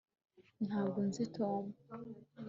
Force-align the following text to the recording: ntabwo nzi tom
ntabwo 0.67 0.97
nzi 1.07 1.23
tom 1.35 1.63